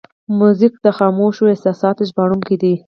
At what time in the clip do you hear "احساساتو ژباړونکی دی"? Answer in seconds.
1.53-2.73